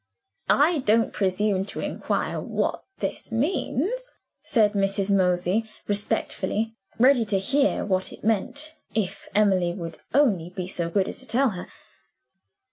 [0.49, 5.15] I don't presume to inquire what this means," said Mrs.
[5.15, 11.07] Mosey respectfully, ready to hear what it meant, if Emily would only be so good
[11.07, 11.67] as to tell her.